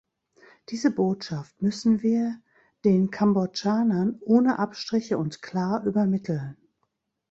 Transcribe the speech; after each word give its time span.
Diese 0.69 0.89
Botschaft 0.89 1.61
müssen 1.61 2.01
wir 2.01 2.41
den 2.85 3.11
Kambodschanern 3.11 4.17
ohne 4.21 4.57
Abstriche 4.57 5.19
und 5.19 5.43
klar 5.43 5.83
übermitteln. 5.85 6.57